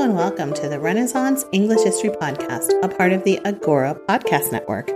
And 0.00 0.16
welcome 0.16 0.54
to 0.54 0.66
the 0.66 0.80
Renaissance 0.80 1.44
English 1.52 1.82
History 1.82 2.08
Podcast, 2.08 2.72
a 2.82 2.88
part 2.88 3.12
of 3.12 3.22
the 3.22 3.38
Agora 3.44 4.00
Podcast 4.08 4.50
Network. 4.50 4.90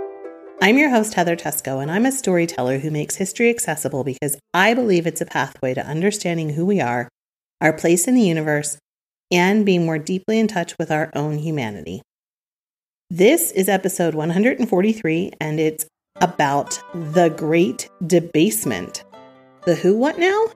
I'm 0.63 0.79
your 0.79 0.89
host, 0.89 1.13
Heather 1.13 1.35
Teysko, 1.35 1.79
and 1.79 1.91
I'm 1.91 2.07
a 2.07 2.11
storyteller 2.11 2.79
who 2.79 2.89
makes 2.89 3.15
history 3.15 3.51
accessible 3.51 4.03
because 4.03 4.35
I 4.51 4.73
believe 4.73 5.05
it's 5.05 5.21
a 5.21 5.27
pathway 5.27 5.75
to 5.75 5.85
understanding 5.85 6.49
who 6.49 6.65
we 6.65 6.81
are, 6.81 7.07
our 7.61 7.71
place 7.71 8.07
in 8.07 8.15
the 8.15 8.23
universe, 8.23 8.79
and 9.31 9.63
being 9.63 9.85
more 9.85 9.99
deeply 9.99 10.39
in 10.39 10.47
touch 10.47 10.75
with 10.79 10.89
our 10.89 11.11
own 11.13 11.37
humanity. 11.37 12.01
This 13.11 13.51
is 13.51 13.69
episode 13.69 14.15
143, 14.15 15.33
and 15.39 15.59
it's 15.59 15.85
about 16.15 16.81
the 16.95 17.29
Great 17.29 17.89
Debasement. 18.07 19.03
The 19.65 19.75
who, 19.75 19.95
what 19.95 20.17
now? 20.17 20.47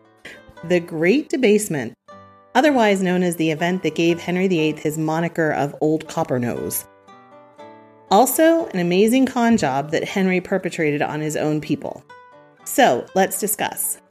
The 0.64 0.80
Great 0.80 1.30
Debasement, 1.30 1.94
otherwise 2.60 3.02
known 3.02 3.24
as 3.24 3.38
the 3.38 3.52
event 3.52 3.84
that 3.84 3.96
gave 3.96 4.20
Henry 4.20 4.50
VIII 4.50 4.74
his 4.74 4.98
moniker 4.98 5.50
of 5.50 5.74
Old 5.80 6.10
Copper-Nose. 6.10 6.86
Also, 8.12 8.66
an 8.66 8.80
amazing 8.80 9.26
con 9.26 9.56
job 9.56 9.92
that 9.92 10.04
Henry 10.04 10.42
perpetrated 10.42 11.02
on 11.02 11.22
his 11.22 11.38
own 11.38 11.62
people. 11.62 12.04
So, 12.66 13.06
let's 13.16 13.40
discuss. 13.40 14.02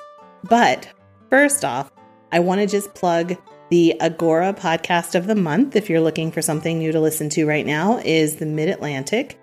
But 0.45 0.89
first 1.29 1.63
off, 1.63 1.93
I 2.33 2.41
want 2.41 2.63
to 2.63 2.67
just 2.67 2.95
plug 2.95 3.37
the 3.69 4.01
Agora 4.01 4.55
podcast 4.55 5.15
of 5.15 5.27
the 5.27 5.35
month 5.35 5.77
if 5.77 5.91
you're 5.91 6.01
looking 6.01 6.33
for 6.33 6.41
something 6.41 6.79
new 6.79 6.91
to 6.91 7.01
listen 7.01 7.29
to 7.29 7.45
right 7.45 7.67
now 7.67 7.99
is 7.99 8.37
the 8.37 8.47
Mid-Atlantic. 8.47 9.39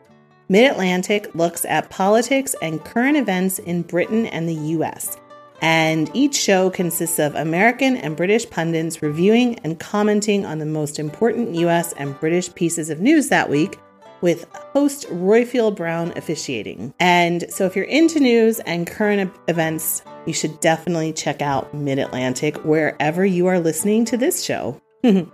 Mid-Atlantic 0.50 1.36
looks 1.36 1.64
at 1.66 1.92
politics 1.92 2.56
and 2.59 2.84
current 2.84 3.17
events 3.17 3.59
in 3.59 3.84
Britain 3.84 4.25
and 4.25 4.50
the 4.50 4.56
US. 4.79 5.19
And 5.61 6.11
each 6.13 6.35
show 6.35 6.69
consists 6.69 7.19
of 7.19 7.35
American 7.35 7.97
and 7.97 8.16
British 8.16 8.49
pundits 8.49 9.01
reviewing 9.01 9.59
and 9.59 9.79
commenting 9.79 10.45
on 10.45 10.59
the 10.59 10.66
most 10.66 10.99
important 10.99 11.55
US 11.55 11.93
and 11.93 12.19
British 12.19 12.53
pieces 12.53 12.89
of 12.89 12.99
news 12.99 13.29
that 13.29 13.49
week 13.49 13.79
with 14.21 14.45
host 14.73 15.07
Roifield 15.09 15.75
Brown 15.75 16.11
officiating. 16.16 16.93
And 16.99 17.45
so 17.49 17.66
if 17.66 17.75
you're 17.75 17.85
into 17.85 18.19
news 18.19 18.59
and 18.61 18.88
current 18.88 19.31
events, 19.47 20.03
you 20.25 20.33
should 20.33 20.59
definitely 20.59 21.13
check 21.13 21.41
out 21.41 21.73
Mid-Atlantic 21.73 22.57
wherever 22.66 23.25
you 23.25 23.47
are 23.47 23.59
listening 23.59 24.05
to 24.05 24.17
this 24.17 24.43
show. 24.43 24.81
All 25.03 25.27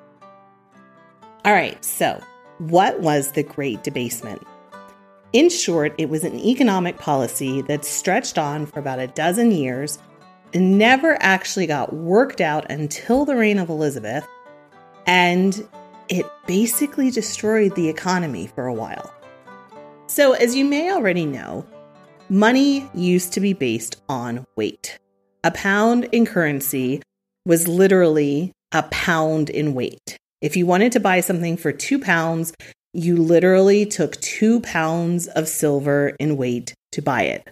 right, 1.46 1.84
so 1.84 2.22
what 2.60 3.00
was 3.00 3.32
the 3.32 3.44
Great 3.44 3.84
Debasement? 3.84 4.46
In 5.34 5.50
short, 5.50 5.96
it 5.98 6.10
was 6.10 6.26
an 6.26 6.38
economic 6.40 6.98
policy 6.98 7.62
that 7.64 7.86
stretched 7.86 8.38
on 8.38 8.66
for 8.66 8.80
about 8.80 9.00
a 9.00 9.08
dozen 9.08 9.52
years 9.52 9.98
never 10.56 11.18
actually 11.22 11.68
got 11.68 11.94
worked 11.94 12.42
out 12.42 12.70
until 12.70 13.26
the 13.26 13.36
reign 13.36 13.58
of 13.58 13.70
Elizabeth, 13.70 14.28
and 15.06 15.68
it 16.10 16.26
basically 16.48 17.12
destroyed 17.12 17.76
the 17.76 17.88
economy 17.88 18.48
for 18.48 18.68
a 18.68 18.74
while. 18.74 19.14
So, 20.08 20.34
as 20.34 20.56
you 20.56 20.66
may 20.66 20.92
already 20.92 21.26
know, 21.26 21.66
money 22.28 22.90
used 22.94 23.34
to 23.34 23.40
be 23.40 23.54
based 23.54 24.02
on 24.10 24.46
weight. 24.56 25.00
A 25.44 25.52
pound 25.52 26.06
in 26.12 26.26
currency 26.26 27.02
was 27.46 27.68
literally 27.68 28.52
a 28.72 28.84
pound 28.84 29.50
in 29.50 29.74
weight. 29.74 30.18
If 30.42 30.56
you 30.58 30.66
wanted 30.66 30.92
to 30.94 31.00
buy 31.00 31.22
something 31.22 31.56
for 31.58 31.72
two 31.72 32.00
pounds, 32.00 32.54
you 32.94 33.16
literally 33.16 33.86
took 33.86 34.20
two 34.22 34.60
pounds 34.62 35.28
of 35.28 35.48
silver 35.48 36.10
in 36.20 36.36
weight 36.36 36.74
to 36.92 37.02
buy 37.02 37.24
it. 37.24 37.50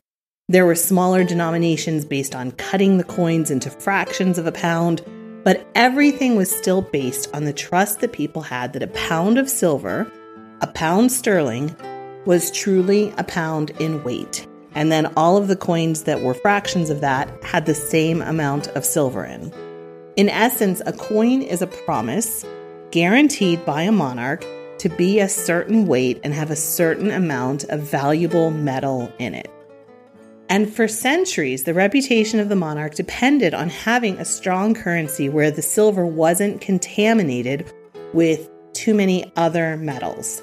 There 0.49 0.65
were 0.65 0.73
smaller 0.73 1.23
denominations 1.23 2.05
based 2.05 2.33
on 2.33 2.53
cutting 2.53 2.97
the 2.97 3.03
coins 3.03 3.51
into 3.51 3.69
fractions 3.69 4.39
of 4.39 4.47
a 4.47 4.51
pound, 4.51 5.03
but 5.43 5.63
everything 5.75 6.35
was 6.35 6.49
still 6.49 6.81
based 6.81 7.31
on 7.35 7.45
the 7.45 7.53
trust 7.53 7.99
that 7.99 8.13
people 8.13 8.41
had 8.41 8.73
that 8.73 8.81
a 8.81 8.87
pound 8.87 9.37
of 9.37 9.47
silver, 9.47 10.11
a 10.61 10.65
pound 10.65 11.11
sterling, 11.11 11.75
was 12.25 12.49
truly 12.49 13.13
a 13.19 13.23
pound 13.23 13.69
in 13.79 14.03
weight. 14.03 14.47
And 14.73 14.91
then 14.91 15.13
all 15.15 15.37
of 15.37 15.49
the 15.49 15.55
coins 15.55 16.05
that 16.05 16.21
were 16.21 16.33
fractions 16.33 16.89
of 16.89 17.01
that 17.01 17.29
had 17.43 17.67
the 17.67 17.75
same 17.75 18.23
amount 18.23 18.69
of 18.69 18.83
silver 18.83 19.23
in. 19.23 19.53
In 20.15 20.29
essence, 20.29 20.81
a 20.87 20.93
coin 20.93 21.43
is 21.43 21.61
a 21.61 21.67
promise 21.67 22.43
guaranteed 22.89 23.63
by 23.67 23.83
a 23.83 23.91
monarch 23.91 24.43
to 24.79 24.89
be 24.89 25.19
a 25.19 25.29
certain 25.29 25.85
weight 25.85 26.19
and 26.23 26.33
have 26.33 26.49
a 26.49 26.55
certain 26.55 27.11
amount 27.11 27.65
of 27.65 27.81
valuable 27.81 28.49
metal 28.49 29.13
in 29.19 29.35
it. 29.35 29.51
And 30.49 30.73
for 30.73 30.87
centuries, 30.87 31.63
the 31.63 31.75
reputation 31.75 32.39
of 32.39 32.49
the 32.49 32.55
monarch 32.55 32.95
depended 32.95 33.53
on 33.53 33.69
having 33.69 34.17
a 34.17 34.25
strong 34.25 34.73
currency 34.73 35.29
where 35.29 35.51
the 35.51 35.61
silver 35.61 36.05
wasn't 36.07 36.59
contaminated 36.59 37.71
with 38.13 38.49
too 38.73 38.95
many 38.95 39.31
other 39.35 39.77
metals. 39.77 40.41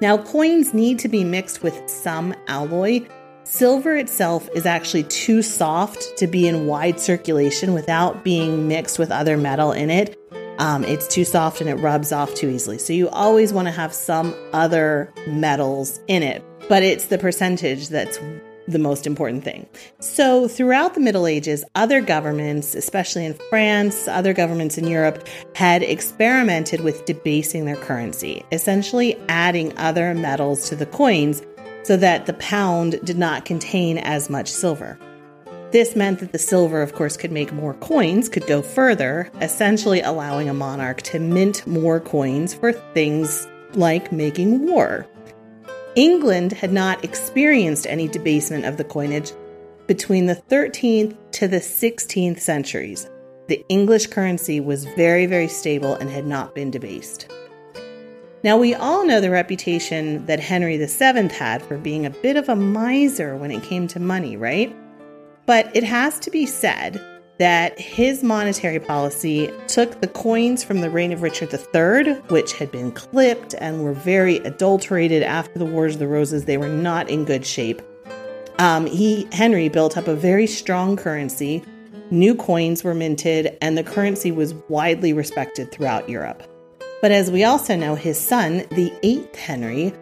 Now, 0.00 0.18
coins 0.18 0.72
need 0.72 1.00
to 1.00 1.08
be 1.08 1.24
mixed 1.24 1.64
with 1.64 1.88
some 1.90 2.34
alloy. 2.46 3.06
Silver 3.42 3.96
itself 3.96 4.48
is 4.54 4.66
actually 4.66 5.02
too 5.04 5.42
soft 5.42 6.16
to 6.18 6.28
be 6.28 6.46
in 6.46 6.66
wide 6.66 7.00
circulation 7.00 7.74
without 7.74 8.22
being 8.22 8.68
mixed 8.68 9.00
with 9.00 9.10
other 9.10 9.36
metal 9.36 9.72
in 9.72 9.90
it. 9.90 10.16
Um, 10.58 10.84
it's 10.84 11.08
too 11.08 11.24
soft 11.24 11.60
and 11.60 11.68
it 11.68 11.74
rubs 11.74 12.12
off 12.12 12.32
too 12.34 12.48
easily. 12.48 12.78
So, 12.78 12.92
you 12.92 13.08
always 13.08 13.52
want 13.52 13.66
to 13.66 13.72
have 13.72 13.92
some 13.92 14.32
other 14.52 15.12
metals 15.26 15.98
in 16.06 16.22
it, 16.22 16.44
but 16.68 16.84
it's 16.84 17.06
the 17.06 17.18
percentage 17.18 17.88
that's 17.88 18.18
the 18.66 18.78
most 18.78 19.06
important 19.06 19.44
thing. 19.44 19.66
So, 20.00 20.48
throughout 20.48 20.94
the 20.94 21.00
Middle 21.00 21.26
Ages, 21.26 21.64
other 21.74 22.00
governments, 22.00 22.74
especially 22.74 23.26
in 23.26 23.34
France, 23.50 24.08
other 24.08 24.32
governments 24.32 24.78
in 24.78 24.86
Europe, 24.86 25.26
had 25.54 25.82
experimented 25.82 26.80
with 26.80 27.04
debasing 27.04 27.64
their 27.64 27.76
currency, 27.76 28.44
essentially 28.52 29.16
adding 29.28 29.76
other 29.78 30.14
metals 30.14 30.68
to 30.68 30.76
the 30.76 30.86
coins 30.86 31.42
so 31.82 31.96
that 31.96 32.26
the 32.26 32.32
pound 32.34 33.00
did 33.04 33.18
not 33.18 33.44
contain 33.44 33.98
as 33.98 34.30
much 34.30 34.50
silver. 34.50 34.98
This 35.70 35.96
meant 35.96 36.20
that 36.20 36.32
the 36.32 36.38
silver, 36.38 36.82
of 36.82 36.94
course, 36.94 37.16
could 37.16 37.32
make 37.32 37.52
more 37.52 37.74
coins, 37.74 38.28
could 38.28 38.46
go 38.46 38.62
further, 38.62 39.30
essentially 39.40 40.00
allowing 40.00 40.48
a 40.48 40.54
monarch 40.54 41.02
to 41.02 41.18
mint 41.18 41.66
more 41.66 41.98
coins 41.98 42.54
for 42.54 42.72
things 42.72 43.46
like 43.72 44.12
making 44.12 44.66
war. 44.66 45.06
England 45.96 46.52
had 46.52 46.72
not 46.72 47.04
experienced 47.04 47.86
any 47.86 48.08
debasement 48.08 48.64
of 48.64 48.76
the 48.76 48.84
coinage 48.84 49.32
between 49.86 50.26
the 50.26 50.34
13th 50.34 51.16
to 51.32 51.46
the 51.46 51.58
16th 51.58 52.40
centuries. 52.40 53.08
The 53.46 53.64
English 53.68 54.08
currency 54.08 54.58
was 54.58 54.86
very, 54.96 55.26
very 55.26 55.46
stable 55.46 55.94
and 55.94 56.10
had 56.10 56.26
not 56.26 56.54
been 56.54 56.70
debased. 56.70 57.30
Now, 58.42 58.56
we 58.56 58.74
all 58.74 59.06
know 59.06 59.20
the 59.20 59.30
reputation 59.30 60.26
that 60.26 60.40
Henry 60.40 60.76
VII 60.76 61.28
had 61.28 61.62
for 61.62 61.78
being 61.78 62.06
a 62.06 62.10
bit 62.10 62.36
of 62.36 62.48
a 62.48 62.56
miser 62.56 63.36
when 63.36 63.50
it 63.50 63.62
came 63.62 63.86
to 63.88 64.00
money, 64.00 64.36
right? 64.36 64.74
But 65.46 65.74
it 65.76 65.84
has 65.84 66.18
to 66.20 66.30
be 66.30 66.44
said 66.44 67.00
that 67.38 67.78
his 67.78 68.22
monetary 68.22 68.78
policy 68.78 69.50
took 69.66 70.00
the 70.00 70.06
coins 70.06 70.62
from 70.62 70.80
the 70.80 70.90
reign 70.90 71.12
of 71.12 71.22
Richard 71.22 71.52
III, 71.52 72.14
which 72.28 72.52
had 72.52 72.70
been 72.70 72.92
clipped 72.92 73.54
and 73.58 73.82
were 73.82 73.92
very 73.92 74.36
adulterated 74.38 75.22
after 75.22 75.58
the 75.58 75.66
Wars 75.66 75.94
of 75.94 75.98
the 75.98 76.06
Roses. 76.06 76.44
They 76.44 76.58
were 76.58 76.68
not 76.68 77.10
in 77.10 77.24
good 77.24 77.44
shape. 77.44 77.82
Um, 78.58 78.86
he 78.86 79.26
Henry 79.32 79.68
built 79.68 79.96
up 79.96 80.06
a 80.06 80.14
very 80.14 80.46
strong 80.46 80.96
currency. 80.96 81.64
New 82.10 82.34
coins 82.34 82.84
were 82.84 82.94
minted, 82.94 83.56
and 83.60 83.76
the 83.76 83.82
currency 83.82 84.30
was 84.30 84.54
widely 84.68 85.12
respected 85.12 85.72
throughout 85.72 86.08
Europe. 86.08 86.42
But 87.00 87.10
as 87.10 87.30
we 87.30 87.44
also 87.44 87.76
know, 87.76 87.96
his 87.96 88.18
son, 88.18 88.64
the 88.70 88.92
eighth 89.02 89.34
Henry, 89.36 89.92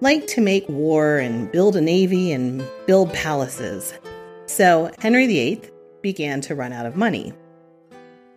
liked 0.00 0.28
to 0.28 0.40
make 0.40 0.68
war 0.68 1.18
and 1.18 1.50
build 1.50 1.74
a 1.74 1.80
navy 1.80 2.30
and 2.32 2.64
build 2.86 3.12
palaces. 3.12 3.92
So 4.46 4.90
Henry 4.98 5.26
VIII 5.26 5.62
began 6.06 6.40
to 6.40 6.54
run 6.54 6.72
out 6.72 6.86
of 6.86 6.94
money. 6.94 7.32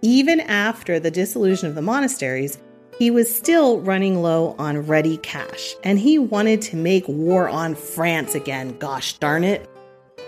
Even 0.01 0.39
after 0.39 0.99
the 0.99 1.11
dissolution 1.11 1.67
of 1.67 1.75
the 1.75 1.83
monasteries, 1.83 2.57
he 2.97 3.11
was 3.11 3.31
still 3.31 3.79
running 3.81 4.23
low 4.23 4.55
on 4.57 4.87
ready 4.87 5.17
cash, 5.17 5.75
and 5.83 5.99
he 5.99 6.17
wanted 6.17 6.63
to 6.63 6.75
make 6.75 7.07
war 7.07 7.47
on 7.47 7.75
France 7.75 8.33
again, 8.33 8.75
gosh 8.79 9.19
darn 9.19 9.43
it. 9.43 9.69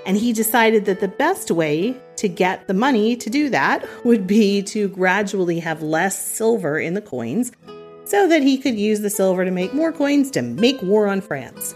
And 0.05 0.17
he 0.17 0.33
decided 0.33 0.85
that 0.85 0.99
the 0.99 1.07
best 1.07 1.49
way 1.49 1.99
to 2.17 2.29
get 2.29 2.67
the 2.67 2.75
money 2.75 3.15
to 3.15 3.29
do 3.31 3.49
that 3.49 3.89
would 4.05 4.27
be 4.27 4.61
to 4.73 4.87
gradually 4.89 5.59
have 5.61 5.81
less 5.81 6.23
silver 6.23 6.77
in 6.77 6.94
the 6.94 7.01
coins 7.01 7.51
so 8.05 8.27
that 8.27 8.44
he 8.44 8.59
could 8.59 8.77
use 8.77 8.99
the 8.99 9.09
silver 9.09 9.45
to 9.45 9.51
make 9.51 9.73
more 9.73 9.91
coins 9.91 10.29
to 10.31 10.44
make 10.44 10.79
war 10.83 11.07
on 11.07 11.21
France. 11.21 11.73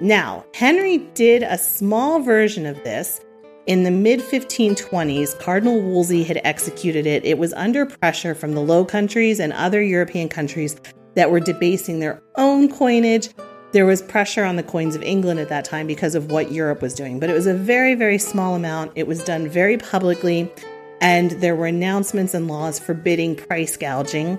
Now, 0.00 0.44
Henry 0.52 0.98
did 1.14 1.44
a 1.44 1.58
small 1.58 2.18
version 2.18 2.66
of 2.66 2.82
this 2.82 3.20
in 3.66 3.82
the 3.82 3.90
mid 3.90 4.20
1520s, 4.20 5.38
Cardinal 5.38 5.80
Wolsey 5.80 6.22
had 6.22 6.40
executed 6.44 7.06
it. 7.06 7.24
It 7.24 7.38
was 7.38 7.52
under 7.54 7.86
pressure 7.86 8.34
from 8.34 8.52
the 8.52 8.60
Low 8.60 8.84
Countries 8.84 9.40
and 9.40 9.52
other 9.52 9.82
European 9.82 10.28
countries 10.28 10.76
that 11.14 11.30
were 11.30 11.40
debasing 11.40 12.00
their 12.00 12.22
own 12.36 12.70
coinage. 12.70 13.30
There 13.72 13.86
was 13.86 14.02
pressure 14.02 14.44
on 14.44 14.56
the 14.56 14.62
coins 14.62 14.94
of 14.94 15.02
England 15.02 15.40
at 15.40 15.48
that 15.48 15.64
time 15.64 15.86
because 15.86 16.14
of 16.14 16.30
what 16.30 16.52
Europe 16.52 16.82
was 16.82 16.94
doing, 16.94 17.18
but 17.18 17.30
it 17.30 17.32
was 17.32 17.46
a 17.46 17.54
very, 17.54 17.94
very 17.94 18.18
small 18.18 18.54
amount. 18.54 18.92
It 18.94 19.06
was 19.06 19.24
done 19.24 19.48
very 19.48 19.78
publicly, 19.78 20.52
and 21.00 21.32
there 21.32 21.56
were 21.56 21.66
announcements 21.66 22.34
and 22.34 22.46
laws 22.46 22.78
forbidding 22.78 23.34
price 23.34 23.76
gouging. 23.76 24.38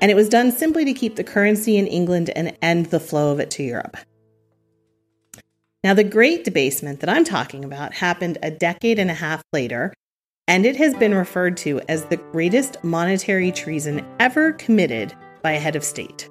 And 0.00 0.10
it 0.10 0.14
was 0.14 0.28
done 0.28 0.50
simply 0.50 0.84
to 0.84 0.92
keep 0.92 1.16
the 1.16 1.24
currency 1.24 1.78
in 1.78 1.86
England 1.86 2.30
and 2.36 2.56
end 2.60 2.86
the 2.86 3.00
flow 3.00 3.32
of 3.32 3.40
it 3.40 3.50
to 3.52 3.62
Europe. 3.62 3.96
Now, 5.84 5.92
the 5.92 6.02
Great 6.02 6.44
Debasement 6.44 7.00
that 7.00 7.10
I'm 7.10 7.24
talking 7.24 7.62
about 7.62 7.92
happened 7.92 8.38
a 8.42 8.50
decade 8.50 8.98
and 8.98 9.10
a 9.10 9.14
half 9.14 9.42
later, 9.52 9.92
and 10.48 10.64
it 10.64 10.76
has 10.76 10.94
been 10.94 11.14
referred 11.14 11.58
to 11.58 11.78
as 11.90 12.06
the 12.06 12.16
greatest 12.16 12.82
monetary 12.82 13.52
treason 13.52 14.02
ever 14.18 14.54
committed 14.54 15.14
by 15.42 15.52
a 15.52 15.60
head 15.60 15.76
of 15.76 15.84
state. 15.84 16.26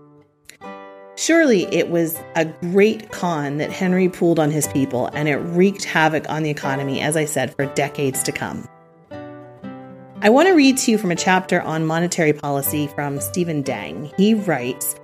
Surely 1.16 1.66
it 1.66 1.92
was 1.92 2.20
a 2.36 2.46
great 2.46 3.12
con 3.12 3.58
that 3.58 3.72
Henry 3.72 4.10
pulled 4.10 4.40
on 4.40 4.50
his 4.50 4.68
people, 4.70 5.06
and 5.14 5.30
it 5.30 5.38
wreaked 5.38 5.84
havoc 5.84 6.28
on 6.32 6.42
the 6.42 6.50
economy, 6.50 7.00
as 7.00 7.16
I 7.16 7.26
said, 7.26 7.54
for 7.54 7.68
decades 7.76 8.24
to 8.24 8.32
come. 8.32 8.68
I 10.24 10.30
want 10.30 10.48
to 10.48 10.56
read 10.56 10.78
to 10.78 10.92
you 10.92 10.98
from 10.98 11.12
a 11.12 11.16
chapter 11.16 11.62
on 11.62 11.86
monetary 11.86 12.34
policy 12.34 12.88
from 12.88 13.20
Stephen 13.20 13.64
Deng. 13.64 14.12
He 14.18 14.34
writes 14.34 14.96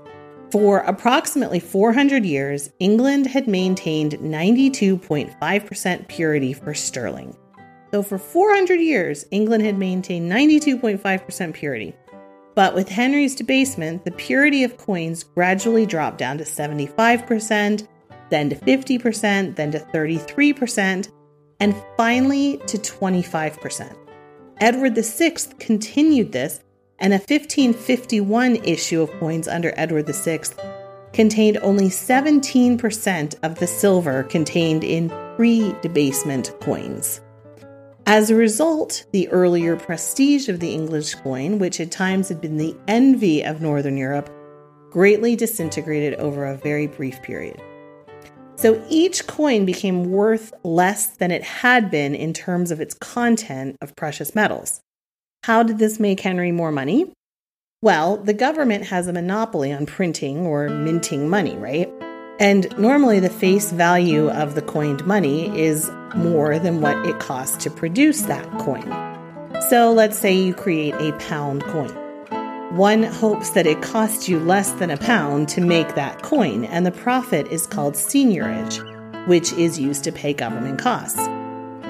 for 0.52 0.80
approximately 0.80 1.60
400 1.60 2.26
years, 2.26 2.70
England 2.80 3.28
had 3.28 3.48
maintained 3.48 4.14
92.5% 4.14 6.08
purity 6.08 6.54
for 6.54 6.74
sterling. 6.74 7.36
So, 7.92 8.04
for 8.04 8.18
400 8.18 8.80
years, 8.80 9.26
England 9.32 9.64
had 9.66 9.78
maintained 9.78 10.32
92.5% 10.32 11.54
purity. 11.54 11.96
But 12.56 12.76
with 12.76 12.90
Henry's 12.90 13.36
debasement, 13.36 14.06
the 14.06 14.12
purity 14.12 14.64
of 14.64 14.78
coins 14.78 15.24
gradually 15.24 15.86
dropped 15.86 16.18
down 16.18 16.38
to 16.40 16.44
75%, 16.44 17.88
then 18.30 18.50
to 18.50 18.56
50%, 18.56 19.56
then 19.56 19.72
to 19.72 19.80
33%, 19.80 21.10
and 21.60 21.76
finally 21.98 22.58
to 22.68 22.78
25%. 22.78 23.96
Edward 24.62 24.96
VI 24.96 25.36
continued 25.58 26.32
this 26.32 26.60
and 27.00 27.14
a 27.14 27.18
1551 27.18 28.58
issue 28.58 29.02
of 29.02 29.12
coins 29.20 29.48
under 29.48 29.74
Edward 29.76 30.08
VI 30.08 30.42
contained 31.14 31.58
only 31.62 31.86
17% 31.86 33.36
of 33.44 33.60
the 33.60 33.68
silver 33.68 34.24
contained 34.24 34.84
in 34.84 35.10
pre 35.36 35.74
debasement 35.82 36.54
coins. 36.62 37.22
As 38.06 38.30
a 38.30 38.36
result, 38.36 39.06
the 39.12 39.28
earlier 39.30 39.76
prestige 39.76 40.50
of 40.50 40.60
the 40.60 40.74
English 40.74 41.16
coin, 41.16 41.60
which 41.60 41.80
at 41.80 41.92
times 41.92 42.30
had 42.30 42.42
been 42.42 42.58
the 42.58 42.76
envy 42.88 43.44
of 43.44 43.62
Northern 43.62 43.98
Europe, 43.98 44.30
greatly 44.90 45.36
disintegrated 45.36 46.16
over 46.16 46.46
a 46.46 46.58
very 46.58 46.88
brief 46.88 47.22
period. 47.22 47.62
So 48.56 48.84
each 48.90 49.26
coin 49.28 49.66
became 49.66 50.12
worth 50.12 50.54
less 50.64 51.08
than 51.08 51.32
it 51.32 51.44
had 51.44 51.90
been 51.90 52.16
in 52.16 52.34
terms 52.34 52.72
of 52.72 52.82
its 52.82 52.94
content 52.96 53.78
of 53.80 53.96
precious 53.96 54.36
metals. 54.36 54.82
How 55.44 55.64
did 55.64 55.80
this 55.80 56.00
make 56.00 56.20
Henry 56.20 56.52
more 56.52 56.72
money? 56.72 57.12
Well, 57.82 58.18
the 58.18 58.34
government 58.34 58.86
has 58.88 59.08
a 59.08 59.14
monopoly 59.14 59.72
on 59.72 59.86
printing 59.86 60.46
or 60.46 60.68
minting 60.68 61.30
money, 61.30 61.56
right? 61.56 61.90
And 62.40 62.78
normally 62.78 63.22
the 63.22 63.30
face 63.30 63.72
value 63.72 64.30
of 64.30 64.56
the 64.56 64.62
coined 64.62 65.06
money 65.06 65.58
is 65.58 65.90
more 66.16 66.60
than 66.60 66.82
what 66.82 66.98
it 67.06 67.20
costs 67.20 67.64
to 67.64 67.70
produce 67.70 68.24
that 68.24 68.46
coin. 68.60 68.84
So 69.70 69.94
let's 69.94 70.18
say 70.18 70.34
you 70.34 70.54
create 70.54 70.96
a 70.96 71.14
pound 71.20 71.64
coin. 71.64 71.96
One 72.76 73.04
hopes 73.04 73.52
that 73.52 73.66
it 73.66 73.82
costs 73.82 74.28
you 74.28 74.40
less 74.40 74.72
than 74.74 74.92
a 74.92 74.98
pound 74.98 75.48
to 75.50 75.62
make 75.62 75.96
that 75.96 76.22
coin, 76.22 76.66
and 76.66 76.86
the 76.86 76.92
profit 76.92 77.48
is 77.48 77.66
called 77.66 77.94
seigniorage, 77.94 79.28
which 79.28 79.54
is 79.54 79.80
used 79.80 80.04
to 80.04 80.12
pay 80.12 80.34
government 80.34 80.80
costs. 80.80 81.28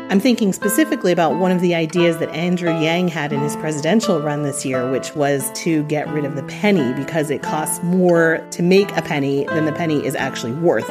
I'm 0.09 0.19
thinking 0.19 0.53
specifically 0.53 1.11
about 1.11 1.35
one 1.35 1.51
of 1.51 1.61
the 1.61 1.75
ideas 1.75 2.17
that 2.17 2.29
Andrew 2.29 2.71
Yang 2.71 3.09
had 3.09 3.31
in 3.31 3.41
his 3.41 3.55
presidential 3.57 4.19
run 4.19 4.41
this 4.41 4.65
year, 4.65 4.89
which 4.89 5.13
was 5.13 5.51
to 5.61 5.83
get 5.83 6.07
rid 6.09 6.25
of 6.25 6.35
the 6.35 6.41
penny 6.41 6.93
because 6.93 7.29
it 7.29 7.43
costs 7.43 7.83
more 7.83 8.43
to 8.49 8.63
make 8.63 8.91
a 8.97 9.03
penny 9.03 9.45
than 9.45 9.65
the 9.65 9.71
penny 9.71 10.03
is 10.03 10.15
actually 10.15 10.53
worth, 10.53 10.89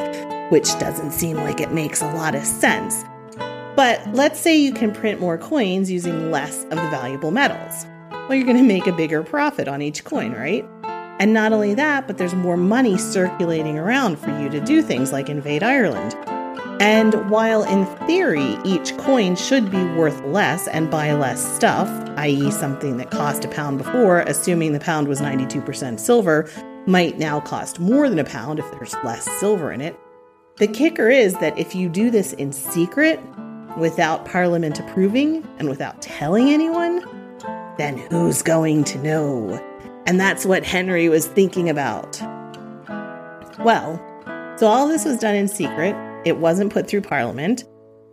which 0.51 0.69
doesn't 0.79 1.11
seem 1.11 1.35
like 1.35 1.59
it 1.59 1.73
makes 1.73 2.01
a 2.01 2.09
lot 2.13 2.33
of 2.33 2.45
sense. 2.45 3.03
But 3.75 4.01
let's 4.13 4.39
say 4.39 4.55
you 4.55 4.71
can 4.71 4.93
print 4.93 5.19
more 5.19 5.37
coins 5.37 5.91
using 5.91 6.31
less 6.31 6.63
of 6.63 6.77
the 6.77 6.89
valuable 6.89 7.31
metals. 7.31 7.85
Well, 8.11 8.35
you're 8.35 8.45
going 8.45 8.55
to 8.55 8.63
make 8.63 8.87
a 8.87 8.93
bigger 8.93 9.21
profit 9.21 9.67
on 9.67 9.81
each 9.81 10.05
coin, 10.05 10.31
right? 10.31 10.65
And 11.19 11.33
not 11.33 11.51
only 11.51 11.73
that, 11.73 12.07
but 12.07 12.17
there's 12.17 12.35
more 12.35 12.55
money 12.55 12.97
circulating 12.97 13.77
around 13.77 14.17
for 14.17 14.31
you 14.39 14.47
to 14.49 14.61
do 14.61 14.81
things 14.81 15.11
like 15.11 15.27
invade 15.27 15.61
Ireland. 15.61 16.15
And 16.79 17.29
while 17.29 17.63
in 17.63 17.85
theory 18.07 18.57
each 18.63 18.95
coin 18.97 19.35
should 19.35 19.69
be 19.69 19.83
worth 19.95 20.21
less 20.23 20.67
and 20.67 20.89
buy 20.89 21.11
less 21.13 21.55
stuff, 21.55 21.89
i.e., 22.17 22.51
something 22.51 22.95
that 22.97 23.11
cost 23.11 23.43
a 23.43 23.49
pound 23.49 23.79
before, 23.79 24.21
assuming 24.21 24.71
the 24.71 24.79
pound 24.79 25.07
was 25.07 25.19
92% 25.19 25.99
silver, 25.99 26.49
might 26.85 27.17
now 27.17 27.41
cost 27.41 27.79
more 27.79 28.07
than 28.07 28.19
a 28.19 28.23
pound 28.23 28.59
if 28.59 28.71
there's 28.71 28.95
less 29.03 29.29
silver 29.39 29.71
in 29.73 29.81
it, 29.81 29.99
the 30.55 30.67
kicker 30.67 31.09
is 31.09 31.33
that 31.35 31.57
if 31.57 31.75
you 31.75 31.89
do 31.89 32.09
this 32.09 32.33
in 32.33 32.53
secret, 32.53 33.19
without 33.77 34.25
Parliament 34.25 34.79
approving, 34.79 35.47
and 35.57 35.69
without 35.69 36.01
telling 36.01 36.49
anyone, 36.49 37.03
then 37.77 37.97
who's 37.97 38.41
going 38.41 38.83
to 38.85 38.97
know? 38.99 39.53
And 40.05 40.19
that's 40.19 40.45
what 40.45 40.63
Henry 40.63 41.09
was 41.09 41.27
thinking 41.27 41.69
about. 41.69 42.19
Well, 43.59 44.01
so 44.57 44.67
all 44.67 44.87
this 44.87 45.05
was 45.05 45.17
done 45.17 45.35
in 45.35 45.47
secret, 45.47 45.95
it 46.25 46.37
wasn't 46.37 46.73
put 46.73 46.87
through 46.87 47.01
Parliament. 47.01 47.63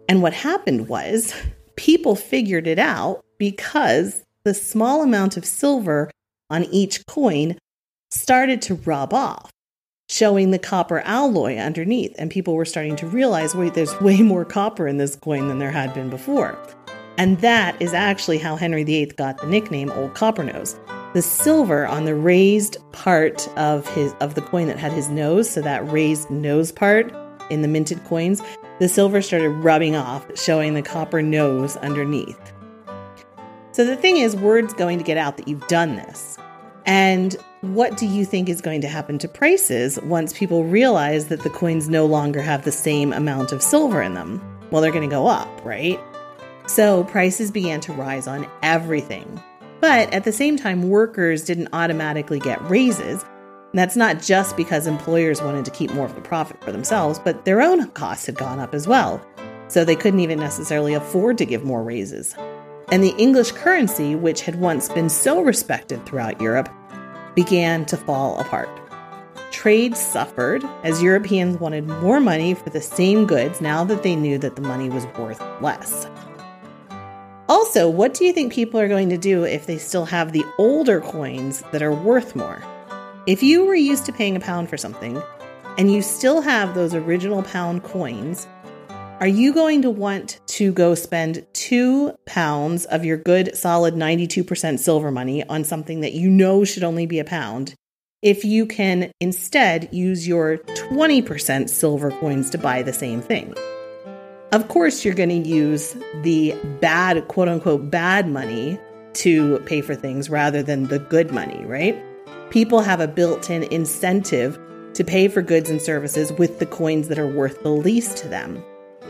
And 0.09 0.23
what 0.23 0.33
happened 0.33 0.89
was 0.89 1.35
people 1.77 2.17
figured 2.17 2.67
it 2.67 2.79
out 2.79 3.25
because 3.39 4.25
the 4.45 4.55
small 4.55 5.03
amount 5.03 5.37
of 5.37 5.45
silver 5.45 6.11
on 6.49 6.65
each 6.65 7.05
coin 7.07 7.59
started 8.11 8.63
to 8.63 8.77
rub 8.77 9.13
off, 9.13 9.51
showing 10.09 10.51
the 10.51 10.59
copper 10.59 11.01
alloy 11.01 11.57
underneath. 11.57 12.15
And 12.19 12.31
people 12.31 12.55
were 12.55 12.65
starting 12.65 12.97
to 12.97 13.07
realize 13.07 13.55
wait, 13.55 13.75
there's 13.75 14.01
way 14.01 14.23
more 14.23 14.45
copper 14.45 14.87
in 14.87 14.99
this 14.99 15.17
coin 15.17 15.49
than 15.49 15.59
there 15.59 15.73
had 15.73 15.93
been 15.93 16.09
before. 16.09 16.57
And 17.19 17.41
that 17.41 17.81
is 17.81 17.95
actually 17.95 18.39
how 18.39 18.57
Henry 18.57 18.85
VIII 18.85 19.07
got 19.17 19.39
the 19.39 19.47
nickname 19.47 19.91
Old 19.93 20.15
Copper 20.15 20.45
Nose. 20.45 20.79
The 21.15 21.23
silver 21.23 21.87
on 21.87 22.05
the 22.05 22.15
raised 22.15 22.77
part 22.93 23.49
of 23.57 23.89
his 23.95 24.13
of 24.21 24.35
the 24.35 24.43
coin 24.43 24.69
that 24.69 24.79
had 24.79 24.93
his 24.93 25.09
nose, 25.09 25.49
so 25.49 25.63
that 25.63 25.91
raised 25.91 26.31
nose 26.31 26.71
part 26.71 27.11
in 27.51 27.63
the 27.63 27.69
minted 27.69 28.05
coins, 28.05 28.43
the 28.79 28.89
silver 28.89 29.23
started 29.23 29.51
rubbing 29.51 29.97
off, 29.97 30.27
showing 30.39 30.75
the 30.75 30.83
copper 30.83 31.23
nose 31.23 31.77
underneath. 31.79 32.53
So 33.73 33.85
the 33.85 33.97
thing 33.97 34.17
is, 34.17 34.35
word's 34.35 34.75
going 34.75 34.99
to 34.99 35.05
get 35.05 35.19
out 35.19 35.37
that 35.37 35.49
you've 35.49 35.67
done 35.69 35.97
this. 35.97 36.39
And 36.87 37.37
what 37.63 37.97
do 37.97 38.07
you 38.07 38.25
think 38.25 38.49
is 38.49 38.61
going 38.61 38.81
to 38.83 38.89
happen 38.89 39.19
to 39.19 39.29
prices 39.29 39.99
once 40.03 40.33
people 40.33 40.65
realize 40.65 41.27
that 41.29 41.43
the 41.43 41.51
coins 41.51 41.89
no 41.89 42.07
longer 42.07 42.41
have 42.41 42.65
the 42.65 42.73
same 42.73 43.13
amount 43.13 43.53
of 43.53 43.63
silver 43.63 44.01
in 44.01 44.15
them? 44.15 44.41
Well, 44.71 44.83
they're 44.83 44.93
going 44.93 45.09
to 45.09 45.15
go 45.15 45.27
up, 45.27 45.65
right? 45.65 46.01
So 46.67 47.05
prices 47.05 47.51
began 47.51 47.81
to 47.83 47.93
rise 47.93 48.27
on 48.27 48.49
everything. 48.63 49.43
But 49.81 50.13
at 50.13 50.25
the 50.25 50.33
same 50.33 50.57
time, 50.57 50.89
workers 50.89 51.45
didn't 51.45 51.69
automatically 51.73 52.39
get 52.41 52.63
raises. 52.71 53.25
And 53.77 53.83
that's 53.83 53.95
not 53.95 54.23
just 54.23 54.57
because 54.57 54.87
employers 54.87 55.43
wanted 55.43 55.67
to 55.67 55.71
keep 55.71 55.93
more 55.93 56.07
of 56.07 56.15
the 56.15 56.23
profit 56.23 56.65
for 56.65 56.73
themselves, 56.73 57.19
but 57.19 57.45
their 57.45 57.61
own 57.61 57.87
costs 57.91 58.25
had 58.25 58.35
gone 58.35 58.59
up 58.59 58.73
as 58.73 58.89
well. 58.89 59.21
So 59.69 59.85
they 59.85 59.95
couldn't 59.95 60.21
even 60.21 60.39
necessarily 60.39 60.95
afford 60.95 61.37
to 61.37 61.45
give 61.45 61.63
more 61.63 61.83
raises. 61.83 62.35
And 62.91 63.05
the 63.05 63.15
English 63.19 63.53
currency, 63.53 64.15
which 64.15 64.41
had 64.41 64.59
once 64.59 64.89
been 64.89 65.11
so 65.11 65.43
respected 65.43 66.07
throughout 66.07 66.41
Europe, 66.41 66.71
began 67.35 67.85
to 67.85 67.99
fall 67.99 68.41
apart. 68.41 68.71
Trade 69.51 69.95
suffered 69.95 70.65
as 70.83 71.03
Europeans 71.03 71.61
wanted 71.61 71.87
more 71.87 72.19
money 72.19 72.55
for 72.55 72.71
the 72.71 72.81
same 72.81 73.27
goods 73.27 73.61
now 73.61 73.85
that 73.85 74.03
they 74.03 74.17
knew 74.17 74.39
that 74.39 74.57
the 74.57 74.63
money 74.63 74.89
was 74.89 75.05
worth 75.19 75.43
less. 75.61 76.09
Also, 77.51 77.91
what 77.91 78.15
do 78.15 78.25
you 78.25 78.33
think 78.33 78.55
people 78.55 78.81
are 78.81 78.89
going 78.89 79.11
to 79.11 79.19
do 79.19 79.45
if 79.45 79.67
they 79.67 79.77
still 79.77 80.07
have 80.07 80.33
the 80.33 80.47
older 80.57 81.03
coins 81.03 81.63
that 81.73 81.83
are 81.83 81.93
worth 81.93 82.35
more? 82.35 82.63
If 83.27 83.43
you 83.43 83.65
were 83.65 83.75
used 83.75 84.07
to 84.07 84.13
paying 84.13 84.37
a 84.37 84.41
pound 84.41 84.71
for 84.71 84.77
something 84.77 85.21
and 85.79 85.93
you 85.93 86.01
still 86.01 86.43
have 86.43 86.77
those 86.77 86.95
original 86.95 87.43
pound 87.43 87.83
coins, 87.83 88.47
are 89.19 89.27
you 89.27 89.53
going 89.53 89.83
to 89.83 89.91
want 89.91 90.39
to 90.47 90.73
go 90.73 90.95
spend 90.95 91.45
two 91.53 92.15
pounds 92.25 92.85
of 92.85 93.05
your 93.05 93.17
good, 93.17 93.57
solid 93.57 93.95
92% 93.95 94.79
silver 94.79 95.11
money 95.11 95.43
on 95.49 95.65
something 95.65 96.03
that 96.03 96.13
you 96.13 96.31
know 96.31 96.63
should 96.65 96.85
only 96.85 97.05
be 97.05 97.19
a 97.19 97.25
pound 97.25 97.75
if 98.23 98.45
you 98.45 98.65
can 98.65 99.11
instead 99.21 99.89
use 99.91 100.29
your 100.29 100.59
20% 100.59 101.69
silver 101.69 102.13
coins 102.13 102.49
to 102.51 102.59
buy 102.59 102.83
the 102.83 102.93
same 102.93 103.21
thing? 103.21 103.53
Of 104.53 104.69
course, 104.69 105.05
you're 105.05 105.15
going 105.15 105.31
to 105.31 105.49
use 105.49 105.97
the 106.23 106.55
bad, 106.81 107.27
quote 107.27 107.49
unquote, 107.49 107.91
bad 107.91 108.29
money 108.29 108.79
to 109.15 109.59
pay 109.67 109.81
for 109.81 109.97
things 109.97 110.31
rather 110.31 110.63
than 110.63 110.87
the 110.87 111.01
good 111.01 111.33
money, 111.33 111.65
right? 111.65 112.01
People 112.51 112.81
have 112.81 113.01
a 113.01 113.09
built 113.09 113.51
in 113.51 113.65
incentive 113.65 114.59
to 114.95 115.05
pay 115.05 115.29
for 115.29 115.43
goods 115.43 115.69
and 115.69 115.83
services 115.83 116.33
with 116.33 116.59
the 116.59 116.67
coins 116.67 117.09
that 117.09 117.19
are 117.19 117.27
worth 117.27 117.63
the 117.63 117.71
least 117.71 118.17
to 118.19 118.29
them. 118.29 118.65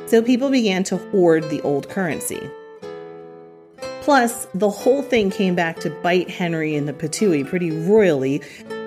So 0.07 0.23
people 0.23 0.51
began 0.51 0.85
to 0.85 0.97
hoard 0.97 1.49
the 1.51 1.61
old 1.63 1.89
currency. 1.89 2.51
Plus, 4.01 4.47
the 4.55 4.71
whole 4.71 5.03
thing 5.03 5.31
came 5.31 5.55
back 5.55 5.81
to 5.81 5.91
bite 5.91 6.31
Henry 6.31 6.77
in 6.77 6.87
the 6.87 6.93
patooey 6.93 7.47
pretty 7.47 7.71
royally 7.71 8.41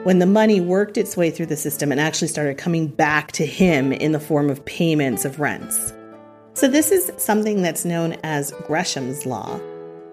when 0.03 0.19
the 0.19 0.25
money 0.25 0.61
worked 0.61 0.97
its 0.97 1.17
way 1.17 1.29
through 1.29 1.47
the 1.47 1.57
system 1.57 1.91
and 1.91 1.99
actually 1.99 2.29
started 2.29 2.57
coming 2.57 2.87
back 2.87 3.31
to 3.33 3.45
him 3.45 3.91
in 3.91 4.13
the 4.13 4.19
form 4.19 4.49
of 4.49 4.63
payments 4.65 5.25
of 5.25 5.39
rents. 5.39 5.93
So, 6.53 6.67
this 6.67 6.91
is 6.91 7.11
something 7.17 7.61
that's 7.61 7.85
known 7.85 8.13
as 8.23 8.51
Gresham's 8.65 9.25
Law. 9.25 9.59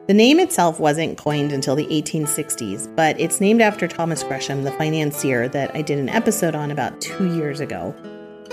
The 0.07 0.15
name 0.15 0.39
itself 0.39 0.79
wasn't 0.79 1.19
coined 1.19 1.51
until 1.51 1.75
the 1.75 1.87
1860s, 1.87 2.95
but 2.95 3.19
it's 3.19 3.41
named 3.41 3.61
after 3.61 3.89
Thomas 3.89 4.23
Gresham, 4.23 4.63
the 4.63 4.71
financier 4.71 5.49
that 5.49 5.75
I 5.75 5.83
did 5.83 5.99
an 5.99 6.09
episode 6.09 6.55
on 6.55 6.71
about 6.71 7.01
two 7.01 7.35
years 7.35 7.59
ago. 7.59 7.93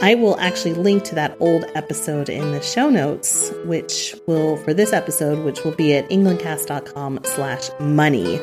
I 0.01 0.15
will 0.15 0.36
actually 0.39 0.74
link 0.74 1.03
to 1.03 1.15
that 1.15 1.38
old 1.39 1.65
episode 1.75 2.27
in 2.27 2.53
the 2.53 2.62
show 2.62 2.89
notes, 2.89 3.53
which 3.65 4.15
will, 4.25 4.57
for 4.57 4.74
this 4.74 4.93
episode, 4.93 5.45
which 5.45 5.63
will 5.63 5.75
be 5.75 5.93
at 5.93 6.10
englandcast.com 6.10 7.19
slash 7.24 7.69
money. 7.79 8.38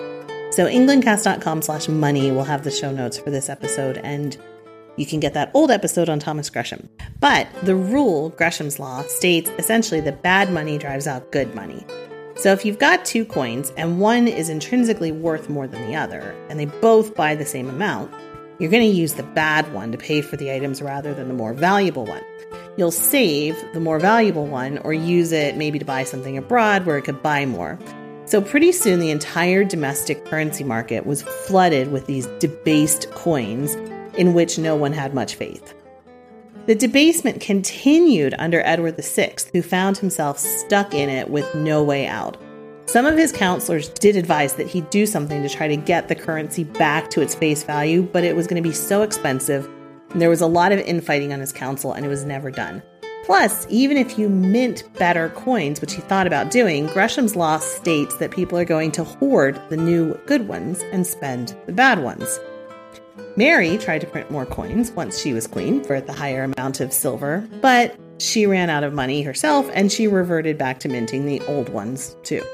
So 0.52 0.66
englandcast.com 0.66 1.62
slash 1.62 1.88
money 1.88 2.30
will 2.30 2.44
have 2.44 2.62
the 2.62 2.70
show 2.70 2.92
notes 2.92 3.18
for 3.18 3.30
this 3.30 3.48
episode, 3.48 3.98
and 3.98 4.36
you 4.94 5.04
can 5.04 5.18
get 5.18 5.34
that 5.34 5.50
old 5.52 5.72
episode 5.72 6.08
on 6.08 6.20
Thomas 6.20 6.48
Gresham. 6.48 6.88
But 7.18 7.48
the 7.64 7.74
rule, 7.74 8.28
Gresham's 8.30 8.78
Law, 8.78 9.02
states 9.02 9.50
essentially 9.58 10.00
that 10.02 10.22
bad 10.22 10.52
money 10.52 10.78
drives 10.78 11.08
out 11.08 11.32
good 11.32 11.56
money. 11.56 11.84
So 12.40 12.52
if 12.52 12.64
you've 12.64 12.78
got 12.78 13.04
two 13.04 13.26
coins 13.26 13.70
and 13.76 14.00
one 14.00 14.26
is 14.26 14.48
intrinsically 14.48 15.12
worth 15.12 15.50
more 15.50 15.66
than 15.66 15.86
the 15.86 15.94
other, 15.94 16.34
and 16.48 16.58
they 16.58 16.64
both 16.64 17.14
buy 17.14 17.34
the 17.34 17.44
same 17.44 17.68
amount, 17.68 18.10
you're 18.58 18.70
going 18.70 18.90
to 18.90 18.96
use 18.96 19.12
the 19.12 19.22
bad 19.22 19.70
one 19.74 19.92
to 19.92 19.98
pay 19.98 20.22
for 20.22 20.38
the 20.38 20.50
items 20.50 20.80
rather 20.80 21.12
than 21.12 21.28
the 21.28 21.34
more 21.34 21.52
valuable 21.52 22.06
one. 22.06 22.22
You'll 22.78 22.92
save 22.92 23.62
the 23.74 23.80
more 23.80 23.98
valuable 23.98 24.46
one 24.46 24.78
or 24.78 24.94
use 24.94 25.32
it 25.32 25.58
maybe 25.58 25.78
to 25.78 25.84
buy 25.84 26.02
something 26.04 26.38
abroad 26.38 26.86
where 26.86 26.96
it 26.96 27.02
could 27.02 27.22
buy 27.22 27.44
more. 27.44 27.78
So, 28.24 28.40
pretty 28.40 28.72
soon, 28.72 29.00
the 29.00 29.10
entire 29.10 29.62
domestic 29.62 30.24
currency 30.24 30.64
market 30.64 31.04
was 31.04 31.20
flooded 31.20 31.92
with 31.92 32.06
these 32.06 32.26
debased 32.38 33.10
coins 33.10 33.74
in 34.14 34.32
which 34.32 34.56
no 34.56 34.76
one 34.76 34.94
had 34.94 35.12
much 35.12 35.34
faith. 35.34 35.74
The 36.70 36.76
debasement 36.76 37.40
continued 37.40 38.32
under 38.38 38.60
Edward 38.64 38.94
VI, 38.96 39.34
who 39.52 39.60
found 39.60 39.98
himself 39.98 40.38
stuck 40.38 40.94
in 40.94 41.08
it 41.08 41.28
with 41.28 41.52
no 41.52 41.82
way 41.82 42.06
out. 42.06 42.36
Some 42.86 43.06
of 43.06 43.18
his 43.18 43.32
counselors 43.32 43.88
did 43.88 44.14
advise 44.14 44.54
that 44.54 44.68
he 44.68 44.82
do 44.82 45.04
something 45.04 45.42
to 45.42 45.48
try 45.48 45.66
to 45.66 45.74
get 45.74 46.06
the 46.06 46.14
currency 46.14 46.62
back 46.62 47.10
to 47.10 47.22
its 47.22 47.34
face 47.34 47.64
value, 47.64 48.02
but 48.02 48.22
it 48.22 48.36
was 48.36 48.46
going 48.46 48.62
to 48.62 48.68
be 48.68 48.72
so 48.72 49.02
expensive, 49.02 49.68
and 50.10 50.22
there 50.22 50.30
was 50.30 50.42
a 50.42 50.46
lot 50.46 50.70
of 50.70 50.78
infighting 50.78 51.32
on 51.32 51.40
his 51.40 51.52
council, 51.52 51.92
and 51.92 52.06
it 52.06 52.08
was 52.08 52.24
never 52.24 52.52
done. 52.52 52.80
Plus, 53.24 53.66
even 53.68 53.96
if 53.96 54.16
you 54.16 54.28
mint 54.28 54.84
better 54.94 55.30
coins, 55.30 55.80
which 55.80 55.94
he 55.94 56.02
thought 56.02 56.28
about 56.28 56.52
doing, 56.52 56.86
Gresham's 56.86 57.34
law 57.34 57.58
states 57.58 58.14
that 58.18 58.30
people 58.30 58.56
are 58.56 58.64
going 58.64 58.92
to 58.92 59.02
hoard 59.02 59.60
the 59.70 59.76
new 59.76 60.14
good 60.26 60.46
ones 60.46 60.84
and 60.92 61.04
spend 61.04 61.56
the 61.66 61.72
bad 61.72 62.00
ones. 62.00 62.38
Mary 63.40 63.78
tried 63.78 64.02
to 64.02 64.06
print 64.06 64.30
more 64.30 64.44
coins 64.44 64.92
once 64.92 65.18
she 65.18 65.32
was 65.32 65.46
queen 65.46 65.82
for 65.82 65.98
the 65.98 66.12
higher 66.12 66.42
amount 66.42 66.78
of 66.78 66.92
silver, 66.92 67.48
but 67.62 67.98
she 68.18 68.44
ran 68.44 68.68
out 68.68 68.84
of 68.84 68.92
money 68.92 69.22
herself 69.22 69.66
and 69.72 69.90
she 69.90 70.06
reverted 70.06 70.58
back 70.58 70.78
to 70.78 70.90
minting 70.90 71.24
the 71.24 71.40
old 71.46 71.70
ones 71.70 72.18
too. 72.22 72.44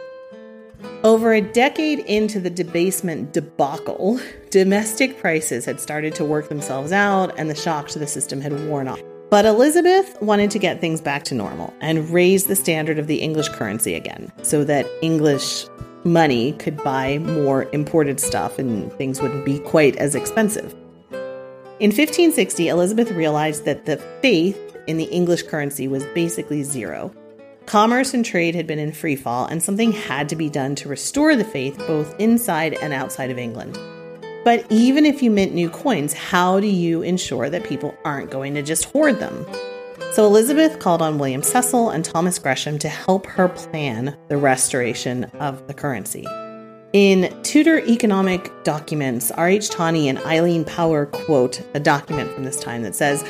Over 1.02 1.32
a 1.32 1.40
decade 1.40 1.98
into 1.98 2.38
the 2.38 2.50
debasement 2.50 3.32
debacle, 3.32 4.20
domestic 4.50 5.18
prices 5.18 5.64
had 5.64 5.80
started 5.80 6.14
to 6.14 6.24
work 6.24 6.48
themselves 6.48 6.92
out 6.92 7.36
and 7.36 7.50
the 7.50 7.56
shock 7.56 7.88
to 7.88 7.98
the 7.98 8.06
system 8.06 8.40
had 8.40 8.52
worn 8.68 8.86
off. 8.86 9.00
But 9.28 9.44
Elizabeth 9.44 10.16
wanted 10.22 10.52
to 10.52 10.60
get 10.60 10.80
things 10.80 11.00
back 11.00 11.24
to 11.24 11.34
normal 11.34 11.74
and 11.80 12.08
raise 12.10 12.44
the 12.44 12.54
standard 12.54 13.00
of 13.00 13.08
the 13.08 13.16
English 13.16 13.48
currency 13.48 13.96
again 13.96 14.30
so 14.42 14.62
that 14.62 14.86
English 15.02 15.66
money 16.06 16.52
could 16.52 16.82
buy 16.82 17.18
more 17.18 17.64
imported 17.72 18.20
stuff 18.20 18.58
and 18.58 18.92
things 18.94 19.20
wouldn't 19.20 19.44
be 19.44 19.58
quite 19.58 19.96
as 19.96 20.14
expensive. 20.14 20.74
In 21.78 21.90
1560, 21.90 22.68
Elizabeth 22.68 23.10
realized 23.10 23.66
that 23.66 23.84
the 23.84 23.98
faith 24.22 24.76
in 24.86 24.96
the 24.96 25.04
English 25.04 25.42
currency 25.42 25.88
was 25.88 26.06
basically 26.14 26.62
zero. 26.62 27.12
Commerce 27.66 28.14
and 28.14 28.24
trade 28.24 28.54
had 28.54 28.66
been 28.66 28.78
in 28.78 28.92
free 28.92 29.16
fall, 29.16 29.44
and 29.46 29.62
something 29.62 29.92
had 29.92 30.28
to 30.28 30.36
be 30.36 30.48
done 30.48 30.74
to 30.76 30.88
restore 30.88 31.34
the 31.34 31.44
faith 31.44 31.76
both 31.86 32.18
inside 32.20 32.74
and 32.74 32.92
outside 32.92 33.30
of 33.30 33.38
England. 33.38 33.76
But 34.44 34.64
even 34.70 35.04
if 35.04 35.22
you 35.22 35.30
mint 35.30 35.52
new 35.52 35.68
coins, 35.68 36.12
how 36.12 36.60
do 36.60 36.68
you 36.68 37.02
ensure 37.02 37.50
that 37.50 37.64
people 37.64 37.94
aren't 38.04 38.30
going 38.30 38.54
to 38.54 38.62
just 38.62 38.84
hoard 38.84 39.18
them? 39.18 39.44
So 40.16 40.24
Elizabeth 40.24 40.78
called 40.78 41.02
on 41.02 41.18
William 41.18 41.42
Cecil 41.42 41.90
and 41.90 42.02
Thomas 42.02 42.38
Gresham 42.38 42.78
to 42.78 42.88
help 42.88 43.26
her 43.26 43.50
plan 43.50 44.16
the 44.28 44.38
restoration 44.38 45.24
of 45.40 45.66
the 45.66 45.74
currency. 45.74 46.24
In 46.94 47.38
Tudor 47.42 47.80
economic 47.80 48.50
documents, 48.64 49.30
R.H. 49.30 49.68
Tawney 49.68 50.08
and 50.08 50.18
Eileen 50.20 50.64
Power 50.64 51.04
quote 51.04 51.60
a 51.74 51.80
document 51.80 52.32
from 52.32 52.44
this 52.44 52.58
time 52.58 52.82
that 52.84 52.94
says, 52.94 53.22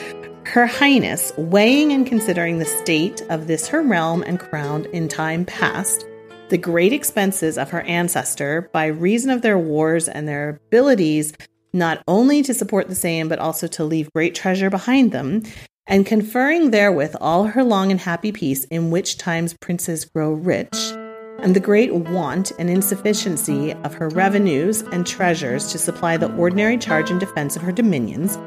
Her 0.44 0.66
Highness, 0.66 1.32
weighing 1.36 1.90
and 1.90 2.06
considering 2.06 2.60
the 2.60 2.64
state 2.64 3.20
of 3.30 3.48
this 3.48 3.66
her 3.66 3.82
realm 3.82 4.22
and 4.22 4.38
crown 4.38 4.84
in 4.92 5.08
time 5.08 5.44
past, 5.44 6.06
the 6.50 6.58
great 6.58 6.92
expenses 6.92 7.58
of 7.58 7.70
her 7.70 7.80
ancestor 7.80 8.70
by 8.72 8.86
reason 8.86 9.30
of 9.30 9.42
their 9.42 9.58
wars 9.58 10.08
and 10.08 10.28
their 10.28 10.60
abilities 10.68 11.32
not 11.72 12.00
only 12.06 12.44
to 12.44 12.54
support 12.54 12.88
the 12.88 12.94
same, 12.94 13.28
but 13.28 13.40
also 13.40 13.66
to 13.66 13.82
leave 13.82 14.08
great 14.12 14.36
treasure 14.36 14.70
behind 14.70 15.10
them, 15.10 15.42
and 15.86 16.06
conferring 16.06 16.70
therewith 16.70 17.14
all 17.20 17.44
her 17.44 17.62
long 17.62 17.90
and 17.90 18.00
happy 18.00 18.32
peace, 18.32 18.64
in 18.64 18.90
which 18.90 19.18
times 19.18 19.54
princes 19.54 20.04
grow 20.04 20.32
rich, 20.32 20.76
and 21.38 21.54
the 21.54 21.60
great 21.60 21.94
want 21.94 22.52
and 22.58 22.70
insufficiency 22.70 23.72
of 23.84 23.94
her 23.94 24.08
revenues 24.08 24.82
and 24.92 25.06
treasures 25.06 25.70
to 25.70 25.78
supply 25.78 26.16
the 26.16 26.34
ordinary 26.36 26.78
charge 26.78 27.10
and 27.10 27.20
defense 27.20 27.56
of 27.56 27.62
her 27.62 27.72
dominions, 27.72 28.38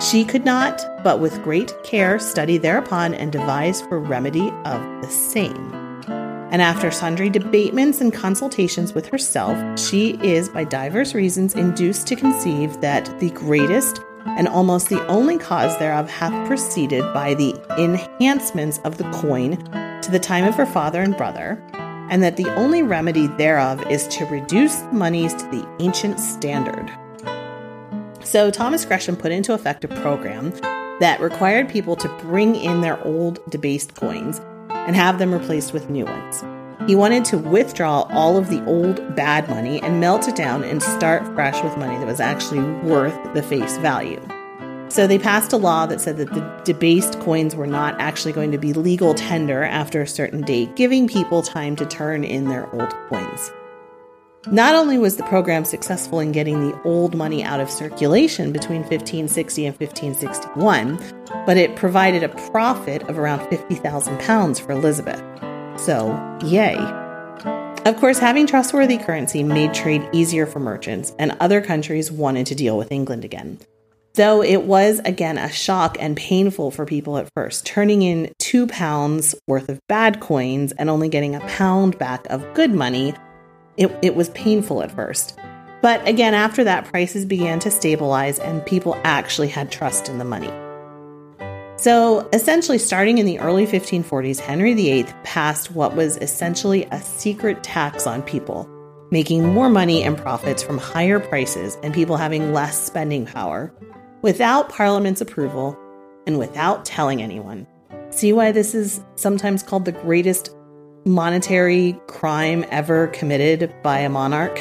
she 0.00 0.24
could 0.24 0.44
not, 0.44 1.02
but 1.02 1.18
with 1.18 1.42
great 1.42 1.72
care, 1.82 2.20
study 2.20 2.56
thereupon 2.56 3.14
and 3.14 3.32
devise 3.32 3.82
for 3.82 3.98
remedy 3.98 4.48
of 4.64 4.80
the 5.02 5.08
same. 5.08 5.74
And 6.50 6.62
after 6.62 6.90
sundry 6.92 7.28
debatements 7.28 8.00
and 8.00 8.12
consultations 8.12 8.94
with 8.94 9.06
herself, 9.08 9.58
she 9.78 10.10
is 10.22 10.48
by 10.48 10.64
divers 10.64 11.14
reasons 11.14 11.54
induced 11.54 12.06
to 12.06 12.16
conceive 12.16 12.80
that 12.80 13.18
the 13.18 13.30
greatest 13.30 14.00
and 14.36 14.48
almost 14.48 14.88
the 14.88 15.04
only 15.06 15.38
cause 15.38 15.76
thereof 15.78 16.10
hath 16.10 16.46
proceeded 16.46 17.02
by 17.14 17.34
the 17.34 17.54
enhancements 17.78 18.78
of 18.84 18.98
the 18.98 19.10
coin 19.12 19.56
to 20.02 20.10
the 20.10 20.18
time 20.18 20.44
of 20.44 20.54
her 20.54 20.66
father 20.66 21.02
and 21.02 21.16
brother, 21.16 21.62
and 22.10 22.22
that 22.22 22.36
the 22.36 22.48
only 22.54 22.82
remedy 22.82 23.26
thereof 23.26 23.84
is 23.90 24.06
to 24.08 24.24
reduce 24.26 24.76
the 24.76 24.92
moneys 24.92 25.34
to 25.34 25.44
the 25.50 25.68
ancient 25.80 26.18
standard. 26.20 26.90
So 28.24 28.50
Thomas 28.50 28.84
Gresham 28.84 29.16
put 29.16 29.32
into 29.32 29.54
effect 29.54 29.84
a 29.84 29.88
program 29.88 30.50
that 31.00 31.20
required 31.20 31.68
people 31.68 31.96
to 31.96 32.08
bring 32.18 32.56
in 32.56 32.80
their 32.80 33.02
old 33.04 33.40
debased 33.50 33.94
coins 33.94 34.40
and 34.70 34.96
have 34.96 35.18
them 35.18 35.32
replaced 35.32 35.72
with 35.72 35.88
new 35.88 36.04
ones. 36.04 36.42
He 36.88 36.96
wanted 36.96 37.26
to 37.26 37.36
withdraw 37.36 38.06
all 38.08 38.38
of 38.38 38.48
the 38.48 38.64
old 38.64 39.14
bad 39.14 39.46
money 39.50 39.78
and 39.82 40.00
melt 40.00 40.26
it 40.26 40.34
down 40.34 40.64
and 40.64 40.82
start 40.82 41.22
fresh 41.34 41.62
with 41.62 41.76
money 41.76 41.98
that 41.98 42.06
was 42.06 42.18
actually 42.18 42.62
worth 42.88 43.14
the 43.34 43.42
face 43.42 43.76
value. 43.76 44.26
So 44.88 45.06
they 45.06 45.18
passed 45.18 45.52
a 45.52 45.58
law 45.58 45.84
that 45.84 46.00
said 46.00 46.16
that 46.16 46.32
the 46.32 46.62
debased 46.64 47.20
coins 47.20 47.54
were 47.54 47.66
not 47.66 48.00
actually 48.00 48.32
going 48.32 48.52
to 48.52 48.58
be 48.58 48.72
legal 48.72 49.12
tender 49.12 49.64
after 49.64 50.00
a 50.00 50.06
certain 50.06 50.40
date, 50.40 50.76
giving 50.76 51.06
people 51.06 51.42
time 51.42 51.76
to 51.76 51.84
turn 51.84 52.24
in 52.24 52.48
their 52.48 52.74
old 52.74 52.94
coins. 53.10 53.52
Not 54.50 54.74
only 54.74 54.96
was 54.96 55.18
the 55.18 55.24
program 55.24 55.66
successful 55.66 56.20
in 56.20 56.32
getting 56.32 56.70
the 56.70 56.82
old 56.84 57.14
money 57.14 57.44
out 57.44 57.60
of 57.60 57.68
circulation 57.68 58.50
between 58.50 58.80
1560 58.80 59.66
and 59.66 59.78
1561, 59.78 61.44
but 61.44 61.58
it 61.58 61.76
provided 61.76 62.22
a 62.22 62.30
profit 62.50 63.02
of 63.10 63.18
around 63.18 63.46
50,000 63.50 64.18
pounds 64.20 64.58
for 64.58 64.72
Elizabeth. 64.72 65.22
So, 65.78 66.38
yay. 66.44 66.76
Of 67.86 67.96
course, 67.96 68.18
having 68.18 68.46
trustworthy 68.46 68.98
currency 68.98 69.42
made 69.42 69.72
trade 69.72 70.06
easier 70.12 70.44
for 70.44 70.60
merchants, 70.60 71.14
and 71.18 71.36
other 71.40 71.60
countries 71.60 72.12
wanted 72.12 72.46
to 72.46 72.54
deal 72.54 72.76
with 72.76 72.92
England 72.92 73.24
again. 73.24 73.58
Though 74.14 74.42
it 74.42 74.64
was 74.64 75.00
again 75.04 75.38
a 75.38 75.48
shock 75.50 75.96
and 76.00 76.16
painful 76.16 76.72
for 76.72 76.84
people 76.84 77.16
at 77.18 77.30
first, 77.34 77.64
turning 77.64 78.02
in 78.02 78.32
two 78.38 78.66
pounds 78.66 79.34
worth 79.46 79.68
of 79.68 79.78
bad 79.86 80.18
coins 80.18 80.72
and 80.72 80.90
only 80.90 81.08
getting 81.08 81.36
a 81.36 81.40
pound 81.40 81.96
back 81.98 82.26
of 82.26 82.44
good 82.52 82.74
money, 82.74 83.14
it, 83.76 83.96
it 84.02 84.16
was 84.16 84.28
painful 84.30 84.82
at 84.82 84.90
first. 84.90 85.38
But 85.80 86.06
again, 86.06 86.34
after 86.34 86.64
that, 86.64 86.86
prices 86.86 87.24
began 87.24 87.60
to 87.60 87.70
stabilize 87.70 88.40
and 88.40 88.66
people 88.66 89.00
actually 89.04 89.48
had 89.48 89.70
trust 89.70 90.08
in 90.08 90.18
the 90.18 90.24
money. 90.24 90.50
So, 91.78 92.28
essentially, 92.32 92.78
starting 92.78 93.18
in 93.18 93.26
the 93.26 93.38
early 93.38 93.64
1540s, 93.64 94.40
Henry 94.40 94.74
VIII 94.74 95.04
passed 95.22 95.70
what 95.70 95.94
was 95.94 96.16
essentially 96.16 96.86
a 96.90 97.00
secret 97.00 97.62
tax 97.62 98.04
on 98.04 98.20
people, 98.22 98.68
making 99.12 99.46
more 99.54 99.68
money 99.68 100.02
and 100.02 100.18
profits 100.18 100.60
from 100.60 100.78
higher 100.78 101.20
prices 101.20 101.78
and 101.84 101.94
people 101.94 102.16
having 102.16 102.52
less 102.52 102.84
spending 102.84 103.26
power 103.26 103.72
without 104.22 104.68
Parliament's 104.68 105.20
approval 105.20 105.78
and 106.26 106.36
without 106.36 106.84
telling 106.84 107.22
anyone. 107.22 107.64
See 108.10 108.32
why 108.32 108.50
this 108.50 108.74
is 108.74 109.00
sometimes 109.14 109.62
called 109.62 109.84
the 109.84 109.92
greatest 109.92 110.52
monetary 111.04 111.96
crime 112.08 112.64
ever 112.72 113.06
committed 113.08 113.72
by 113.84 114.00
a 114.00 114.08
monarch, 114.08 114.58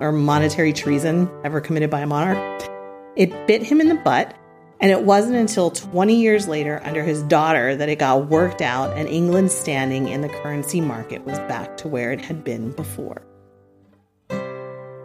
or 0.00 0.12
monetary 0.12 0.74
treason 0.74 1.30
ever 1.44 1.62
committed 1.62 1.88
by 1.88 2.00
a 2.00 2.06
monarch? 2.06 2.68
It 3.16 3.46
bit 3.46 3.62
him 3.62 3.80
in 3.80 3.88
the 3.88 3.94
butt, 3.94 4.36
and 4.80 4.90
it 4.90 5.02
wasn't 5.02 5.36
until 5.36 5.70
20 5.70 6.14
years 6.14 6.46
later, 6.46 6.80
under 6.84 7.02
his 7.02 7.22
daughter, 7.24 7.74
that 7.74 7.88
it 7.88 7.98
got 7.98 8.28
worked 8.28 8.62
out 8.62 8.96
and 8.96 9.08
England's 9.08 9.54
standing 9.54 10.08
in 10.08 10.20
the 10.20 10.28
currency 10.28 10.80
market 10.80 11.24
was 11.24 11.38
back 11.40 11.76
to 11.78 11.88
where 11.88 12.12
it 12.12 12.20
had 12.20 12.44
been 12.44 12.70
before. 12.72 13.22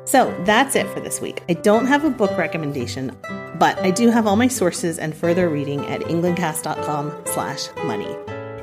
So 0.06 0.36
that's 0.46 0.76
it 0.76 0.88
for 0.90 1.00
this 1.00 1.22
week. 1.22 1.42
I 1.50 1.54
don't 1.54 1.88
have 1.88 2.06
a 2.06 2.10
book 2.10 2.38
recommendation, 2.38 3.18
but 3.58 3.80
I 3.80 3.90
do 3.90 4.12
have 4.12 4.28
all 4.28 4.36
my 4.36 4.48
sources 4.48 5.00
and 5.00 5.16
further 5.16 5.50
reading 5.50 5.86
at 5.88 6.02
englandcast.com 6.02 7.24
slash 7.26 7.70
money. 7.86 8.16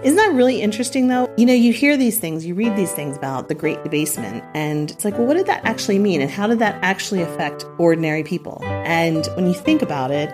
Isn't 0.04 0.16
that 0.16 0.32
really 0.32 0.62
interesting 0.62 1.08
though? 1.08 1.28
You 1.36 1.44
know, 1.44 1.52
you 1.52 1.72
hear 1.72 1.96
these 1.96 2.18
things, 2.18 2.46
you 2.46 2.54
read 2.54 2.76
these 2.76 2.92
things 2.92 3.16
about 3.16 3.48
the 3.48 3.54
great 3.54 3.82
debasement, 3.82 4.44
and 4.54 4.90
it's 4.90 5.04
like, 5.04 5.18
well, 5.18 5.26
what 5.26 5.36
did 5.36 5.46
that 5.46 5.62
actually 5.64 5.98
mean? 5.98 6.22
And 6.22 6.30
how 6.30 6.46
did 6.46 6.58
that 6.60 6.78
actually 6.82 7.20
affect 7.20 7.66
ordinary 7.78 8.22
people? 8.22 8.62
And 8.64 9.26
when 9.34 9.46
you 9.46 9.52
think 9.52 9.82
about 9.82 10.10
it, 10.10 10.30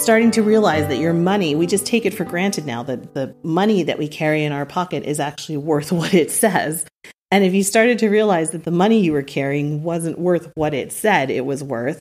starting 0.00 0.30
to 0.32 0.42
realize 0.42 0.88
that 0.88 0.98
your 0.98 1.12
money, 1.12 1.54
we 1.54 1.66
just 1.66 1.84
take 1.84 2.06
it 2.06 2.14
for 2.14 2.24
granted 2.24 2.64
now 2.64 2.82
that 2.82 3.14
the 3.14 3.34
money 3.42 3.82
that 3.82 3.98
we 3.98 4.08
carry 4.08 4.44
in 4.44 4.52
our 4.52 4.64
pocket 4.64 5.04
is 5.04 5.20
actually 5.20 5.58
worth 5.58 5.92
what 5.92 6.14
it 6.14 6.30
says. 6.30 6.86
And 7.30 7.44
if 7.44 7.54
you 7.54 7.62
started 7.62 7.98
to 8.00 8.08
realize 8.08 8.50
that 8.50 8.64
the 8.64 8.70
money 8.70 9.00
you 9.00 9.12
were 9.12 9.22
carrying 9.22 9.82
wasn't 9.82 10.18
worth 10.18 10.50
what 10.54 10.74
it 10.74 10.90
said 10.90 11.30
it 11.30 11.44
was 11.44 11.62
worth, 11.62 12.00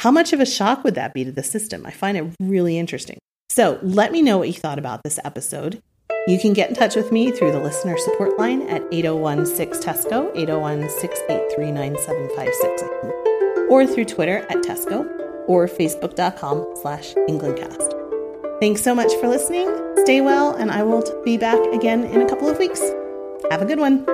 how 0.00 0.10
much 0.10 0.32
of 0.32 0.40
a 0.40 0.46
shock 0.46 0.84
would 0.84 0.94
that 0.96 1.14
be 1.14 1.24
to 1.24 1.32
the 1.32 1.42
system? 1.42 1.86
I 1.86 1.90
find 1.90 2.18
it 2.18 2.34
really 2.40 2.78
interesting. 2.78 3.18
So 3.48 3.78
let 3.82 4.12
me 4.12 4.20
know 4.20 4.38
what 4.38 4.48
you 4.48 4.54
thought 4.54 4.78
about 4.78 5.02
this 5.02 5.18
episode. 5.24 5.80
You 6.26 6.38
can 6.38 6.52
get 6.52 6.68
in 6.68 6.76
touch 6.76 6.94
with 6.94 7.10
me 7.10 7.32
through 7.32 7.52
the 7.52 7.60
listener 7.60 7.96
support 7.96 8.38
line 8.38 8.62
at 8.68 8.82
8016 8.92 9.82
Teysko, 9.82 10.30
801 10.36 10.90
683 10.90 11.72
9756, 11.72 13.70
or 13.70 13.86
through 13.86 14.04
Twitter 14.04 14.38
at 14.50 14.58
Teysko 14.58 15.27
or 15.48 15.66
facebook.com 15.66 16.64
slash 16.80 17.14
Englandcast. 17.28 17.94
Thanks 18.60 18.82
so 18.82 18.94
much 18.94 19.12
for 19.20 19.28
listening. 19.28 19.68
Stay 20.04 20.20
well, 20.20 20.54
and 20.54 20.70
I 20.70 20.82
will 20.82 21.02
be 21.24 21.36
back 21.36 21.60
again 21.72 22.04
in 22.04 22.22
a 22.22 22.28
couple 22.28 22.48
of 22.48 22.58
weeks. 22.58 22.80
Have 23.50 23.62
a 23.62 23.64
good 23.64 23.78
one. 23.78 24.04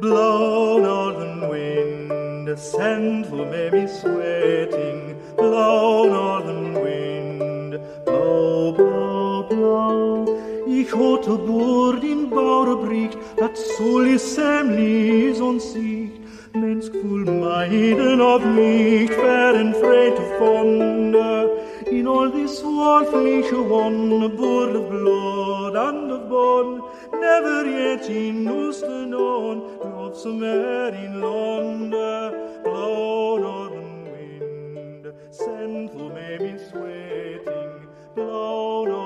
Blow, 0.00 0.78
northern 0.78 1.48
wind, 1.48 2.58
send 2.58 3.26
who 3.26 3.44
may 3.46 3.68
be 3.68 3.86
sweating. 3.88 5.20
Blow, 5.36 6.08
northern 6.08 6.74
wind, 6.74 7.80
blow, 8.04 8.72
blow, 8.72 9.42
blow. 9.48 10.64
Ich 10.68 10.94
hatte 10.94 11.36
Bord 11.36 12.04
in 12.04 12.30
Bauerbricht, 12.30 13.18
dat 13.36 13.56
soll 13.56 14.18
semlis 14.18 15.40
und 15.40 15.60
Sicht. 15.60 16.17
Mensvoel 16.60 17.24
maiden 17.24 18.20
of 18.20 18.44
licht, 18.44 19.14
fair 19.14 19.54
and 19.54 19.74
free 19.76 20.10
to 20.16 20.24
fonder. 20.38 21.58
In 21.90 22.06
all 22.06 22.30
this 22.30 22.62
world, 22.62 23.06
flesh 23.08 23.52
one, 23.52 24.22
a 24.22 24.26
of 24.26 24.90
blood 24.90 25.76
and 25.76 26.10
of 26.10 26.28
bone, 26.28 26.82
never 27.12 27.64
yet 27.64 28.10
in 28.10 28.48
Ulster 28.48 29.06
known, 29.06 29.78
love 29.78 30.16
somewhere 30.16 30.94
in 30.94 31.20
London, 31.20 32.62
blown 32.64 33.42
on 33.44 33.72
wind, 34.12 35.12
sent 35.30 35.92
for 35.92 36.10
me, 36.10 36.58
sweating, 36.70 37.86
blow 38.14 38.97